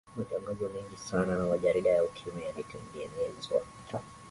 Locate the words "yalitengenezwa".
2.45-3.61